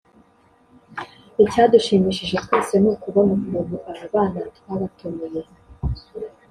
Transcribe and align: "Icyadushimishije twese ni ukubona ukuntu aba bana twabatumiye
"Icyadushimishije 1.43 2.35
twese 2.45 2.73
ni 2.81 2.87
ukubona 2.93 3.31
ukuntu 3.37 3.75
aba 3.91 4.05
bana 4.13 4.39
twabatumiye 4.57 5.41